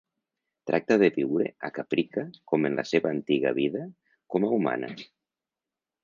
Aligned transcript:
Tracta 0.69 0.95
de 1.01 1.09
viure 1.17 1.49
a 1.67 1.69
Caprica 1.75 2.23
com 2.51 2.65
en 2.69 2.77
la 2.79 2.85
seva 2.91 3.11
antiga 3.17 3.51
vida 3.59 3.83
com 4.37 4.47
a 4.47 4.49
humana. 4.57 4.91